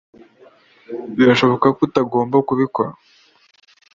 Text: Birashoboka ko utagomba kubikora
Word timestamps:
Birashoboka 1.17 1.65
ko 1.75 1.81
utagomba 1.87 2.37
kubikora 2.47 2.91